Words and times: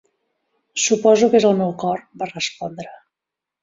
"Suposo 0.85 1.31
que 1.35 1.41
és 1.43 1.47
el 1.53 1.61
meu 1.61 1.77
cor", 1.87 2.05
va 2.25 2.33
respondre. 2.35 2.93